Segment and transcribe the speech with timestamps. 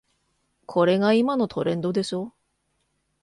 [0.65, 2.33] これが今のトレンドでしょ